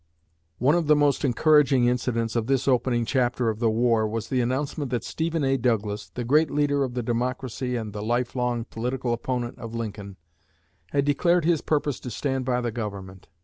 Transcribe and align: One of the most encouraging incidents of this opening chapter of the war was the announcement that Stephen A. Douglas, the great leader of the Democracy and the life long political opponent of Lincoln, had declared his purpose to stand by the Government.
One 0.57 0.73
of 0.73 0.87
the 0.87 0.95
most 0.95 1.23
encouraging 1.23 1.85
incidents 1.85 2.35
of 2.35 2.47
this 2.47 2.67
opening 2.67 3.05
chapter 3.05 3.49
of 3.49 3.59
the 3.59 3.69
war 3.69 4.07
was 4.07 4.29
the 4.29 4.41
announcement 4.41 4.89
that 4.89 5.03
Stephen 5.03 5.43
A. 5.43 5.57
Douglas, 5.57 6.09
the 6.09 6.23
great 6.23 6.49
leader 6.49 6.83
of 6.83 6.95
the 6.95 7.03
Democracy 7.03 7.75
and 7.75 7.93
the 7.93 8.01
life 8.01 8.35
long 8.35 8.63
political 8.65 9.13
opponent 9.13 9.59
of 9.59 9.75
Lincoln, 9.75 10.17
had 10.89 11.05
declared 11.05 11.45
his 11.45 11.61
purpose 11.61 11.99
to 11.99 12.09
stand 12.09 12.45
by 12.45 12.61
the 12.61 12.71
Government. 12.71 13.27